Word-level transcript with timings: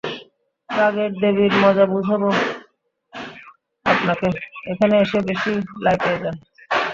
রাগের 0.69 1.11
দেবীর 1.21 1.53
মজা 1.63 1.85
বুঝাবো 1.85 2.29
আপনাকে, 3.85 4.27
এখানে 4.71 4.95
এসে 4.99 5.19
বেশি 5.29 5.51
লাই 5.83 5.97
পেয়ে 6.03 6.21
যান। 6.23 6.35